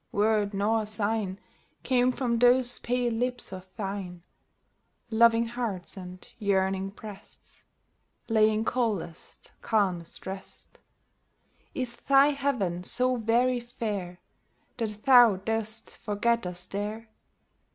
Word 0.11 0.51
nor 0.55 0.87
sign 0.87 1.39
Came 1.83 2.11
from 2.11 2.39
those 2.39 2.79
pale 2.79 3.13
lips 3.13 3.51
pf 3.51 3.65
thine; 3.77 4.23
Loving 5.11 5.45
hearts 5.49 5.95
and 5.95 6.27
yearning 6.39 6.89
breast 6.89 7.65
Lay 8.27 8.49
in 8.49 8.65
coldest, 8.65 9.51
calmest 9.61 10.25
rest. 10.25 10.79
Is 11.75 11.95
thy 11.97 12.29
Heaven 12.31 12.83
so 12.83 13.15
very 13.17 13.59
fair 13.59 14.19
That 14.77 15.03
thou 15.05 15.35
dost 15.35 15.99
forget 15.99 16.47
us 16.47 16.65
there 16.65 17.07